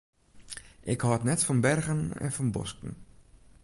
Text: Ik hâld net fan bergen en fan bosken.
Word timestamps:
Ik 0.93 1.01
hâld 1.07 1.23
net 1.25 1.43
fan 1.45 1.59
bergen 1.65 2.01
en 2.25 2.31
fan 2.35 2.49
bosken. 2.55 2.91